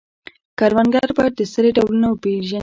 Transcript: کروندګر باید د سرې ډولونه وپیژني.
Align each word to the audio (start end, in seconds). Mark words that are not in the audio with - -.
کروندګر 0.59 1.09
باید 1.17 1.33
د 1.39 1.41
سرې 1.53 1.69
ډولونه 1.75 2.05
وپیژني. 2.09 2.59